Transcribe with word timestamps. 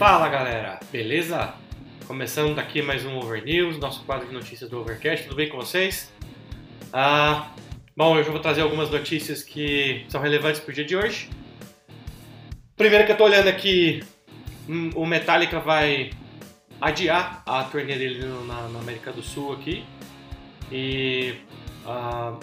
Fala 0.00 0.30
galera, 0.30 0.80
beleza? 0.90 1.52
Começando 2.06 2.58
aqui 2.58 2.80
mais 2.80 3.04
um 3.04 3.18
Over 3.18 3.44
News, 3.44 3.76
nosso 3.76 4.02
quadro 4.04 4.26
de 4.26 4.32
notícias 4.32 4.70
do 4.70 4.80
Overcast, 4.80 5.24
tudo 5.24 5.36
bem 5.36 5.50
com 5.50 5.58
vocês? 5.58 6.10
Ah, 6.90 7.50
bom, 7.94 8.14
hoje 8.14 8.26
eu 8.26 8.32
vou 8.32 8.40
trazer 8.40 8.62
algumas 8.62 8.88
notícias 8.88 9.42
que 9.42 10.06
são 10.08 10.18
relevantes 10.18 10.58
para 10.58 10.70
o 10.70 10.74
dia 10.74 10.86
de 10.86 10.96
hoje. 10.96 11.28
Primeiro 12.78 13.04
que 13.04 13.12
eu 13.12 13.16
tô 13.18 13.24
olhando 13.24 13.48
aqui, 13.48 14.02
hum, 14.66 14.88
o 14.94 15.04
Metallica 15.04 15.60
vai 15.60 16.12
adiar 16.80 17.42
a 17.44 17.62
turnê 17.64 17.98
dele 17.98 18.24
na, 18.46 18.68
na 18.68 18.78
América 18.78 19.12
do 19.12 19.20
Sul 19.20 19.52
aqui. 19.52 19.84
E 20.72 21.34
ah, 21.84 22.38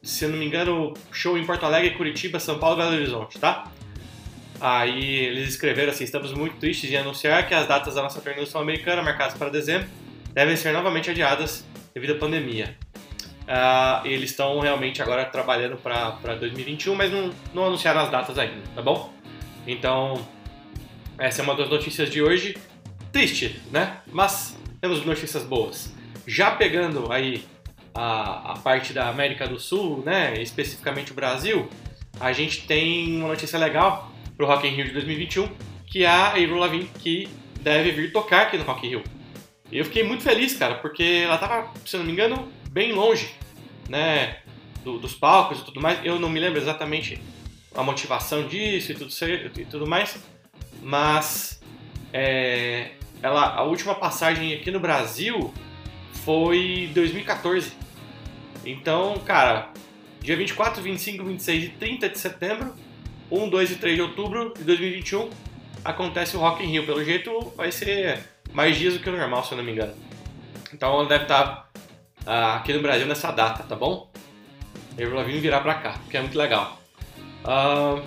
se 0.00 0.26
eu 0.26 0.28
não 0.28 0.38
me 0.38 0.46
engano, 0.46 0.94
show 1.10 1.36
em 1.36 1.44
Porto 1.44 1.66
Alegre, 1.66 1.96
Curitiba, 1.96 2.38
São 2.38 2.60
Paulo 2.60 2.76
e 2.76 2.84
Belo 2.84 2.94
Horizonte, 2.94 3.36
tá? 3.36 3.68
Aí 4.64 5.26
eles 5.26 5.50
escreveram 5.50 5.92
assim: 5.92 6.04
estamos 6.04 6.32
muito 6.32 6.56
tristes 6.56 6.90
em 6.90 6.96
anunciar 6.96 7.46
que 7.46 7.52
as 7.52 7.68
datas 7.68 7.96
da 7.96 8.02
nossa 8.02 8.18
turnê 8.22 8.46
sul-americana, 8.46 9.02
marcadas 9.02 9.34
para 9.34 9.50
dezembro, 9.50 9.86
devem 10.32 10.56
ser 10.56 10.72
novamente 10.72 11.10
adiadas 11.10 11.66
devido 11.92 12.14
à 12.14 12.16
pandemia. 12.16 12.74
Uh, 13.42 14.06
eles 14.06 14.30
estão 14.30 14.58
realmente 14.60 15.02
agora 15.02 15.22
trabalhando 15.26 15.76
para 15.76 16.34
2021, 16.36 16.94
mas 16.94 17.12
não, 17.12 17.30
não 17.52 17.66
anunciaram 17.66 18.00
as 18.00 18.10
datas 18.10 18.38
ainda, 18.38 18.62
tá 18.74 18.80
bom? 18.80 19.12
Então, 19.66 20.26
essa 21.18 21.42
é 21.42 21.44
uma 21.44 21.54
das 21.54 21.68
notícias 21.68 22.08
de 22.08 22.22
hoje. 22.22 22.56
Triste, 23.12 23.60
né? 23.70 23.98
Mas 24.10 24.56
temos 24.80 25.04
notícias 25.04 25.42
boas. 25.42 25.94
Já 26.26 26.52
pegando 26.52 27.12
aí 27.12 27.44
a, 27.94 28.52
a 28.52 28.58
parte 28.60 28.94
da 28.94 29.10
América 29.10 29.46
do 29.46 29.60
Sul, 29.60 30.02
né? 30.06 30.40
Especificamente 30.40 31.12
o 31.12 31.14
Brasil, 31.14 31.68
a 32.18 32.32
gente 32.32 32.66
tem 32.66 33.18
uma 33.18 33.28
notícia 33.28 33.58
legal 33.58 34.13
pro 34.36 34.46
Rock 34.46 34.66
in 34.66 34.70
Rio 34.70 34.86
de 34.86 34.92
2021, 34.92 35.48
que 35.86 36.04
é 36.04 36.08
a 36.08 36.28
Avril 36.28 36.56
Lavigne, 36.56 36.90
que 37.00 37.28
deve 37.60 37.92
vir 37.92 38.12
tocar 38.12 38.42
aqui 38.42 38.56
no 38.56 38.64
Rock 38.64 38.86
in 38.86 38.90
Rio. 38.90 39.04
E 39.70 39.78
eu 39.78 39.84
fiquei 39.84 40.02
muito 40.02 40.22
feliz, 40.22 40.56
cara, 40.56 40.76
porque 40.76 41.22
ela 41.24 41.38
tava, 41.38 41.72
se 41.84 41.96
não 41.96 42.04
me 42.04 42.12
engano, 42.12 42.48
bem 42.70 42.92
longe, 42.92 43.34
né, 43.88 44.38
do, 44.84 44.98
dos 44.98 45.14
palcos 45.14 45.60
e 45.60 45.64
tudo 45.64 45.80
mais. 45.80 46.04
Eu 46.04 46.18
não 46.18 46.28
me 46.28 46.38
lembro 46.38 46.60
exatamente 46.60 47.20
a 47.74 47.82
motivação 47.82 48.46
disso 48.46 48.92
e 48.92 48.94
tudo, 48.94 49.12
e 49.60 49.64
tudo 49.64 49.86
mais, 49.86 50.22
mas 50.82 51.60
é, 52.12 52.92
ela, 53.22 53.54
a 53.54 53.62
última 53.62 53.94
passagem 53.94 54.54
aqui 54.54 54.70
no 54.70 54.78
Brasil 54.78 55.52
foi 56.24 56.90
2014. 56.94 57.72
Então, 58.64 59.18
cara, 59.26 59.72
dia 60.20 60.36
24, 60.36 60.82
25, 60.82 61.24
26 61.24 61.64
e 61.64 61.68
30 61.70 62.08
de 62.08 62.18
setembro 62.18 62.74
1, 63.30 63.48
2 63.48 63.70
e 63.70 63.76
3 63.76 63.96
de 63.96 64.02
outubro 64.02 64.52
de 64.56 64.64
2021 64.64 65.30
acontece 65.84 66.36
o 66.36 66.40
Rock 66.40 66.64
in 66.64 66.68
Rio. 66.68 66.86
Pelo 66.86 67.04
jeito 67.04 67.52
vai 67.56 67.70
ser 67.70 68.22
mais 68.52 68.76
dias 68.76 68.94
do 68.94 69.00
que 69.00 69.08
o 69.08 69.16
normal, 69.16 69.44
se 69.44 69.52
eu 69.52 69.58
não 69.58 69.64
me 69.64 69.72
engano. 69.72 69.94
Então 70.72 70.92
ela 70.92 71.06
deve 71.06 71.24
estar 71.24 71.70
uh, 72.26 72.56
aqui 72.56 72.72
no 72.72 72.80
Brasil 72.80 73.06
nessa 73.06 73.30
data, 73.30 73.62
tá 73.62 73.76
bom? 73.76 74.10
Eu 74.96 75.10
vou 75.10 75.24
vir 75.24 75.40
virar 75.40 75.60
pra 75.60 75.74
cá, 75.74 75.92
porque 75.92 76.16
é 76.16 76.20
muito 76.20 76.38
legal. 76.38 76.80
Uh, 77.44 78.02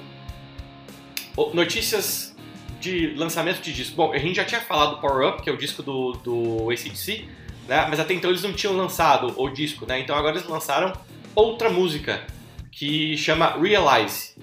notícias 1.53 2.35
de 2.79 3.13
lançamento 3.15 3.61
de 3.61 3.73
disco. 3.73 3.95
Bom, 3.95 4.13
a 4.13 4.17
gente 4.17 4.35
já 4.35 4.45
tinha 4.45 4.61
falado 4.61 4.95
do 4.95 5.01
Power 5.01 5.29
Up, 5.29 5.41
que 5.41 5.49
é 5.49 5.53
o 5.53 5.57
disco 5.57 5.83
do, 5.83 6.13
do 6.13 6.71
ACDC, 6.71 7.25
né? 7.67 7.85
mas 7.89 7.99
até 7.99 8.13
então 8.13 8.29
eles 8.29 8.43
não 8.43 8.53
tinham 8.53 8.75
lançado 8.75 9.33
o 9.39 9.49
disco, 9.49 9.85
né? 9.85 9.99
Então 9.99 10.15
agora 10.15 10.38
eles 10.38 10.47
lançaram 10.47 10.93
outra 11.35 11.69
música 11.69 12.25
que 12.71 13.17
chama 13.17 13.57
Realize 13.59 14.35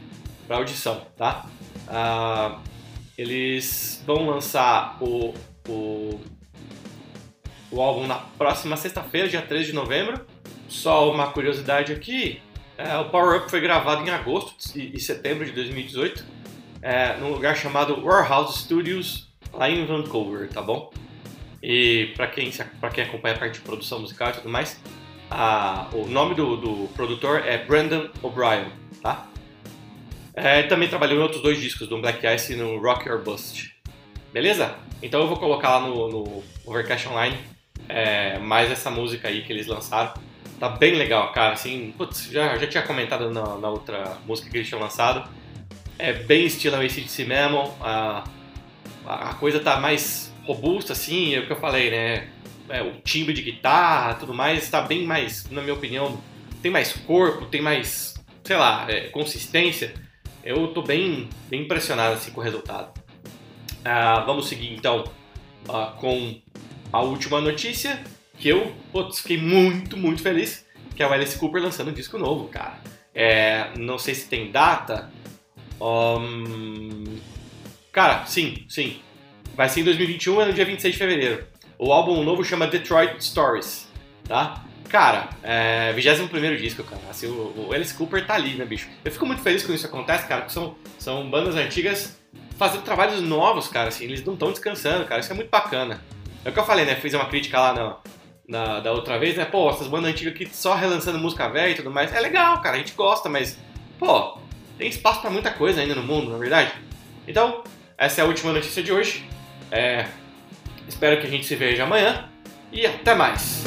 para 0.46 0.56
audição, 0.56 1.06
tá? 1.16 1.46
Ah, 1.88 2.58
eles 3.16 4.02
vão 4.06 4.26
lançar 4.26 4.96
o, 5.00 5.34
o, 5.68 6.20
o 7.70 7.80
álbum 7.80 8.06
na 8.06 8.16
próxima 8.16 8.76
sexta-feira, 8.76 9.28
dia 9.28 9.42
13 9.42 9.66
de 9.66 9.72
novembro. 9.72 10.24
Só 10.68 11.10
uma 11.10 11.28
curiosidade 11.28 11.92
aqui, 11.92 12.40
é, 12.76 12.96
o 12.96 13.08
Power 13.08 13.38
Up 13.38 13.50
foi 13.50 13.60
gravado 13.60 14.02
em 14.02 14.10
agosto 14.10 14.76
e 14.76 14.98
setembro 14.98 15.44
de 15.44 15.52
2018, 15.52 16.24
é, 16.82 17.16
num 17.18 17.30
lugar 17.30 17.56
chamado 17.56 18.04
Warehouse 18.04 18.58
Studios, 18.58 19.28
lá 19.52 19.70
em 19.70 19.86
Vancouver, 19.86 20.48
tá 20.48 20.60
bom? 20.60 20.92
E 21.62 22.12
para 22.16 22.26
quem, 22.26 22.50
quem 22.50 23.04
acompanha 23.04 23.36
a 23.36 23.38
parte 23.38 23.54
de 23.54 23.60
produção 23.60 24.00
musical 24.00 24.30
e 24.30 24.32
tudo 24.34 24.48
mais, 24.48 24.80
a, 25.30 25.88
o 25.92 26.06
nome 26.06 26.34
do, 26.34 26.56
do 26.56 26.88
produtor 26.94 27.46
é 27.46 27.58
Brandon 27.64 28.08
O'Brien, 28.22 28.66
tá? 29.00 29.28
É, 30.36 30.64
também 30.64 30.88
trabalhou 30.88 31.18
em 31.18 31.22
outros 31.22 31.42
dois 31.42 31.60
discos, 31.60 31.86
do 31.86 32.00
Black 32.00 32.26
Ice 32.26 32.52
e 32.52 32.56
no 32.56 32.78
Rock 32.80 33.08
or 33.08 33.22
Bust. 33.22 33.72
Beleza? 34.32 34.74
Então 35.00 35.20
eu 35.20 35.28
vou 35.28 35.36
colocar 35.36 35.78
lá 35.78 35.80
no, 35.86 36.08
no 36.08 36.44
Overcast 36.66 37.08
Online 37.08 37.38
é, 37.88 38.38
mais 38.38 38.70
essa 38.70 38.90
música 38.90 39.28
aí 39.28 39.42
que 39.42 39.52
eles 39.52 39.66
lançaram. 39.66 40.12
Tá 40.58 40.68
bem 40.68 40.94
legal, 40.94 41.32
cara. 41.32 41.52
Assim, 41.52 41.94
putz, 41.96 42.30
já, 42.30 42.56
já 42.58 42.66
tinha 42.66 42.82
comentado 42.82 43.30
na, 43.30 43.56
na 43.58 43.68
outra 43.68 44.18
música 44.26 44.50
que 44.50 44.56
eles 44.56 44.68
tinham 44.68 44.80
lançado. 44.80 45.28
É 45.98 46.12
bem 46.12 46.46
estilo 46.46 46.76
ACDC 46.76 47.24
mesmo. 47.24 47.72
A, 47.80 48.24
a 49.06 49.34
coisa 49.34 49.60
tá 49.60 49.78
mais 49.78 50.32
robusta, 50.44 50.92
assim, 50.92 51.34
é 51.34 51.40
o 51.40 51.46
que 51.46 51.52
eu 51.52 51.56
falei, 51.56 51.90
né? 51.90 52.28
É, 52.68 52.82
o 52.82 52.92
timbre 53.02 53.34
de 53.34 53.42
guitarra 53.42 54.14
tudo 54.14 54.32
mais 54.32 54.68
tá 54.70 54.80
bem 54.80 55.04
mais, 55.04 55.48
na 55.50 55.60
minha 55.60 55.74
opinião, 55.74 56.18
tem 56.62 56.70
mais 56.70 56.94
corpo, 56.94 57.44
tem 57.44 57.60
mais, 57.60 58.14
sei 58.42 58.56
lá, 58.56 58.86
é, 58.88 59.08
consistência 59.08 59.92
eu 60.44 60.68
tô 60.68 60.82
bem, 60.82 61.28
bem 61.48 61.62
impressionado 61.62 62.14
assim, 62.14 62.30
com 62.30 62.40
o 62.40 62.44
resultado. 62.44 62.92
Uh, 63.80 64.26
vamos 64.26 64.46
seguir 64.46 64.74
então 64.74 65.04
uh, 65.68 65.96
com 65.98 66.38
a 66.92 67.00
última 67.00 67.40
notícia, 67.40 68.02
que 68.38 68.48
eu 68.48 68.72
putz, 68.92 69.20
fiquei 69.20 69.38
muito, 69.38 69.96
muito 69.96 70.22
feliz, 70.22 70.66
que 70.94 71.02
é 71.02 71.06
o 71.06 71.12
Alice 71.12 71.38
Cooper 71.38 71.62
lançando 71.62 71.90
um 71.90 71.94
disco 71.94 72.18
novo, 72.18 72.48
cara. 72.48 72.78
É, 73.14 73.70
não 73.78 73.98
sei 73.98 74.14
se 74.14 74.28
tem 74.28 74.50
data. 74.50 75.10
Um... 75.80 77.18
Cara, 77.90 78.26
sim, 78.26 78.64
sim. 78.68 79.00
Vai 79.54 79.68
ser 79.68 79.80
em 79.80 79.84
2021, 79.84 80.42
é 80.42 80.46
no 80.46 80.52
dia 80.52 80.64
26 80.64 80.94
de 80.94 80.98
fevereiro. 80.98 81.46
O 81.78 81.92
álbum 81.92 82.22
novo 82.22 82.44
chama 82.44 82.66
Detroit 82.66 83.22
Stories, 83.24 83.88
tá? 84.24 84.64
Cara, 84.88 85.28
é, 85.42 85.92
21 85.92 86.56
disco, 86.56 86.84
cara. 86.84 87.02
Assim, 87.10 87.26
o, 87.26 87.68
o, 87.68 87.72
Alice 87.72 87.94
Cooper 87.94 88.26
tá 88.26 88.34
ali, 88.34 88.54
né, 88.54 88.64
bicho? 88.64 88.88
Eu 89.04 89.10
fico 89.10 89.26
muito 89.26 89.42
feliz 89.42 89.62
quando 89.62 89.76
isso 89.76 89.86
acontece, 89.86 90.26
cara, 90.26 90.42
porque 90.42 90.54
são, 90.54 90.76
são 90.98 91.28
bandas 91.28 91.56
antigas 91.56 92.16
fazendo 92.56 92.82
trabalhos 92.82 93.20
novos, 93.20 93.68
cara, 93.68 93.88
assim, 93.88 94.04
eles 94.04 94.24
não 94.24 94.34
estão 94.34 94.50
descansando, 94.50 95.04
cara, 95.04 95.20
isso 95.20 95.32
é 95.32 95.34
muito 95.34 95.50
bacana. 95.50 96.00
É 96.44 96.50
o 96.50 96.52
que 96.52 96.58
eu 96.58 96.64
falei, 96.64 96.84
né? 96.84 96.94
Fiz 96.96 97.14
uma 97.14 97.26
crítica 97.26 97.58
lá 97.58 97.72
na, 97.72 97.96
na, 98.46 98.80
da 98.80 98.92
outra 98.92 99.18
vez, 99.18 99.36
né? 99.36 99.44
Pô, 99.44 99.68
essas 99.70 99.88
bandas 99.88 100.10
antigas 100.10 100.34
aqui 100.34 100.48
só 100.52 100.74
relançando 100.74 101.18
música 101.18 101.48
velha 101.48 101.72
e 101.72 101.74
tudo 101.74 101.90
mais. 101.90 102.12
É 102.12 102.20
legal, 102.20 102.60
cara, 102.60 102.76
a 102.76 102.78
gente 102.78 102.92
gosta, 102.92 103.28
mas, 103.28 103.58
pô, 103.98 104.38
tem 104.78 104.88
espaço 104.88 105.20
para 105.20 105.30
muita 105.30 105.50
coisa 105.50 105.80
ainda 105.80 105.94
no 105.94 106.02
mundo, 106.02 106.30
na 106.30 106.36
é 106.36 106.40
verdade. 106.40 106.72
Então, 107.26 107.64
essa 107.96 108.20
é 108.20 108.24
a 108.24 108.26
última 108.26 108.52
notícia 108.52 108.82
de 108.82 108.92
hoje. 108.92 109.26
É, 109.70 110.06
espero 110.86 111.20
que 111.20 111.26
a 111.26 111.30
gente 111.30 111.46
se 111.46 111.56
veja 111.56 111.84
amanhã 111.84 112.28
e 112.70 112.86
até 112.86 113.14
mais. 113.14 113.63